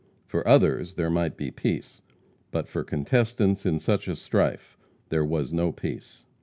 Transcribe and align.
For 0.25 0.47
others 0.47 0.95
there 0.95 1.11
might 1.11 1.37
be 1.37 1.51
peace, 1.51 2.01
but 2.49 2.67
for 2.67 2.83
contestants 2.83 3.67
in 3.67 3.77
such 3.77 4.07
a 4.07 4.15
strife 4.15 4.75
there 5.09 5.23
was 5.23 5.53
no 5.53 5.71
peace. 5.71 6.25